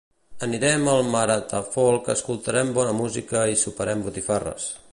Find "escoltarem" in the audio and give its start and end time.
2.13-2.71